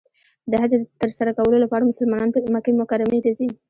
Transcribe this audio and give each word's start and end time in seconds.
د 0.51 0.53
حج 0.61 0.71
تر 1.01 1.09
سره 1.17 1.31
کولو 1.37 1.57
لپاره 1.65 1.89
مسلمانان 1.91 2.29
مکې 2.53 2.71
مکرمې 2.79 3.19
ته 3.25 3.31
ځي. 3.37 3.49